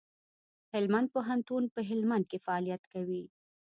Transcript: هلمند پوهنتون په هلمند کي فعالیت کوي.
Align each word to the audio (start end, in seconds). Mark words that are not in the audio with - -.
هلمند 0.73 1.07
پوهنتون 1.13 1.63
په 1.73 1.79
هلمند 1.89 2.25
کي 2.31 2.37
فعالیت 2.45 2.83
کوي. 2.93 3.23